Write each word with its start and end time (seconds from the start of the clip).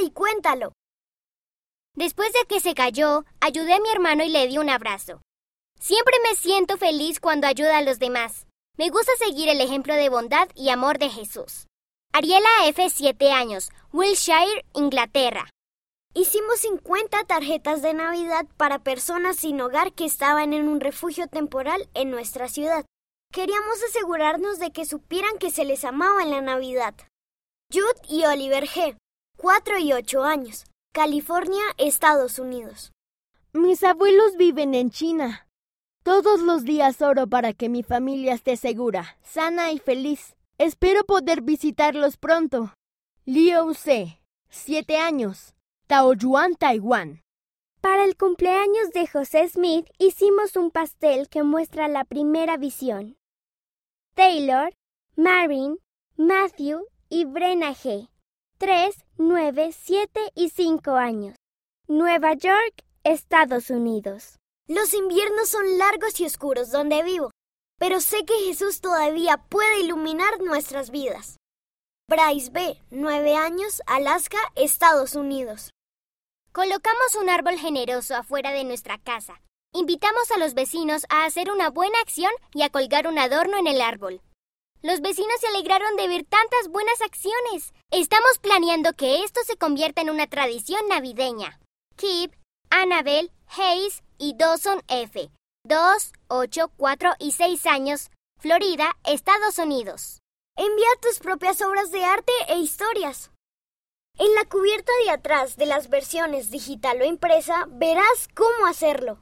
Y 0.00 0.10
cuéntalo. 0.10 0.72
Después 1.94 2.32
de 2.32 2.44
que 2.46 2.60
se 2.60 2.74
cayó, 2.74 3.24
ayudé 3.40 3.74
a 3.74 3.80
mi 3.80 3.88
hermano 3.90 4.22
y 4.22 4.28
le 4.28 4.46
di 4.46 4.58
un 4.58 4.70
abrazo. 4.70 5.20
Siempre 5.80 6.14
me 6.22 6.36
siento 6.36 6.76
feliz 6.76 7.18
cuando 7.20 7.46
ayuda 7.46 7.78
a 7.78 7.82
los 7.82 7.98
demás. 7.98 8.46
Me 8.76 8.90
gusta 8.90 9.12
seguir 9.18 9.48
el 9.48 9.60
ejemplo 9.60 9.94
de 9.94 10.08
bondad 10.08 10.48
y 10.54 10.70
amor 10.70 10.98
de 10.98 11.10
Jesús. 11.10 11.66
Ariela 12.12 12.48
F., 12.66 12.88
7 12.88 13.32
años, 13.32 13.70
Wiltshire, 13.92 14.64
Inglaterra. 14.74 15.50
Hicimos 16.14 16.60
50 16.60 17.24
tarjetas 17.24 17.82
de 17.82 17.94
Navidad 17.94 18.46
para 18.56 18.78
personas 18.78 19.36
sin 19.36 19.60
hogar 19.60 19.92
que 19.92 20.04
estaban 20.04 20.52
en 20.52 20.68
un 20.68 20.80
refugio 20.80 21.26
temporal 21.26 21.88
en 21.94 22.10
nuestra 22.10 22.48
ciudad. 22.48 22.84
Queríamos 23.32 23.82
asegurarnos 23.88 24.58
de 24.58 24.70
que 24.70 24.86
supieran 24.86 25.38
que 25.38 25.50
se 25.50 25.64
les 25.64 25.84
amaba 25.84 26.22
en 26.22 26.30
la 26.30 26.40
Navidad. 26.40 26.94
Jude 27.72 28.00
y 28.08 28.24
Oliver 28.24 28.66
G., 28.66 28.96
4 29.40 29.78
y 29.78 29.92
8 29.92 30.24
años, 30.24 30.64
California, 30.92 31.62
Estados 31.76 32.40
Unidos. 32.40 32.90
Mis 33.52 33.84
abuelos 33.84 34.36
viven 34.36 34.74
en 34.74 34.90
China. 34.90 35.46
Todos 36.02 36.40
los 36.40 36.64
días 36.64 37.00
oro 37.02 37.28
para 37.28 37.52
que 37.52 37.68
mi 37.68 37.84
familia 37.84 38.34
esté 38.34 38.56
segura, 38.56 39.16
sana 39.22 39.70
y 39.70 39.78
feliz. 39.78 40.34
Espero 40.58 41.04
poder 41.04 41.42
visitarlos 41.42 42.16
pronto. 42.16 42.74
Liu 43.26 43.74
C., 43.74 44.20
7 44.48 44.96
años, 44.96 45.54
Taoyuan, 45.86 46.56
Taiwán. 46.56 47.22
Para 47.80 48.04
el 48.04 48.16
cumpleaños 48.16 48.90
de 48.92 49.06
José 49.06 49.48
Smith 49.48 49.86
hicimos 49.98 50.56
un 50.56 50.72
pastel 50.72 51.28
que 51.28 51.44
muestra 51.44 51.86
la 51.86 52.02
primera 52.04 52.56
visión. 52.56 53.16
Taylor, 54.16 54.74
Marin, 55.14 55.78
Matthew 56.16 56.84
y 57.08 57.24
Brenna 57.24 57.72
G. 57.72 58.08
3, 58.60 58.92
9, 59.18 59.70
7 59.72 60.32
y 60.34 60.50
5 60.50 60.90
años. 60.96 61.36
Nueva 61.86 62.34
York, 62.34 62.82
Estados 63.04 63.70
Unidos. 63.70 64.40
Los 64.66 64.94
inviernos 64.94 65.48
son 65.48 65.78
largos 65.78 66.18
y 66.18 66.26
oscuros 66.26 66.72
donde 66.72 67.04
vivo, 67.04 67.30
pero 67.78 68.00
sé 68.00 68.24
que 68.24 68.34
Jesús 68.46 68.80
todavía 68.80 69.36
puede 69.48 69.78
iluminar 69.78 70.40
nuestras 70.40 70.90
vidas. 70.90 71.36
Bryce 72.10 72.50
B., 72.50 72.82
9 72.90 73.36
años, 73.36 73.80
Alaska, 73.86 74.38
Estados 74.56 75.14
Unidos. 75.14 75.70
Colocamos 76.50 77.14
un 77.14 77.30
árbol 77.30 77.58
generoso 77.58 78.16
afuera 78.16 78.50
de 78.50 78.64
nuestra 78.64 78.98
casa. 78.98 79.40
Invitamos 79.72 80.32
a 80.32 80.38
los 80.38 80.54
vecinos 80.54 81.04
a 81.10 81.26
hacer 81.26 81.52
una 81.52 81.70
buena 81.70 82.00
acción 82.00 82.32
y 82.54 82.62
a 82.62 82.70
colgar 82.70 83.06
un 83.06 83.20
adorno 83.20 83.56
en 83.56 83.68
el 83.68 83.80
árbol. 83.80 84.20
Los 84.80 85.00
vecinos 85.00 85.40
se 85.40 85.48
alegraron 85.48 85.96
de 85.96 86.06
ver 86.06 86.24
tantas 86.24 86.68
buenas 86.68 87.00
acciones. 87.02 87.72
Estamos 87.90 88.38
planeando 88.40 88.92
que 88.92 89.24
esto 89.24 89.40
se 89.44 89.56
convierta 89.56 90.02
en 90.02 90.10
una 90.10 90.28
tradición 90.28 90.86
navideña. 90.88 91.58
Kip, 91.96 92.32
Annabel, 92.70 93.32
Hayes 93.56 94.04
y 94.18 94.36
Dawson 94.36 94.82
F. 94.86 95.30
2, 95.64 96.12
8, 96.28 96.70
4 96.76 97.10
y 97.18 97.32
6 97.32 97.66
años, 97.66 98.10
Florida, 98.38 98.96
Estados 99.04 99.58
Unidos. 99.58 100.20
Envía 100.56 100.88
tus 101.02 101.18
propias 101.18 101.60
obras 101.60 101.90
de 101.90 102.04
arte 102.04 102.32
e 102.46 102.58
historias. 102.58 103.32
En 104.16 104.32
la 104.34 104.44
cubierta 104.44 104.92
de 105.04 105.10
atrás 105.10 105.56
de 105.56 105.66
las 105.66 105.88
versiones 105.88 106.50
digital 106.50 107.00
o 107.00 107.04
impresa 107.04 107.66
verás 107.68 108.28
cómo 108.34 108.66
hacerlo. 108.68 109.16